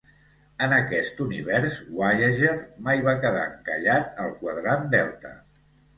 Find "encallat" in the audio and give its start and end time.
3.51-4.09